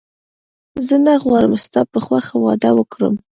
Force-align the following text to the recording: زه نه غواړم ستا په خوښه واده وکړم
زه 0.87 0.95
نه 1.05 1.13
غواړم 1.23 1.53
ستا 1.65 1.81
په 1.93 1.99
خوښه 2.05 2.35
واده 2.45 2.69
وکړم 2.75 3.15